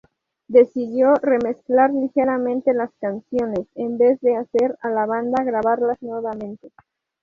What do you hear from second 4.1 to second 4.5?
de